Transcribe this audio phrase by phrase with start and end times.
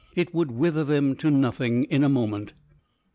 [0.15, 2.53] It would wither them to nothing in a moment.